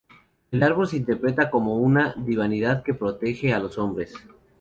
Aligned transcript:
El 0.49 0.63
árbol 0.63 0.87
se 0.87 0.97
interpreta 0.97 1.51
como 1.51 1.75
una 1.77 2.15
divinidad 2.17 2.81
que 2.81 2.95
protege 2.95 3.53
a 3.53 3.59
los 3.59 3.77
hombres. 3.77 4.15